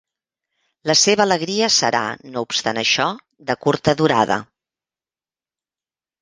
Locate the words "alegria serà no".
1.25-2.43